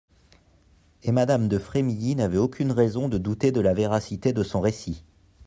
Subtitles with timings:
[1.03, 5.03] Et madame de Frémilly n'avait aucune raison de douter de la véracité de son récit.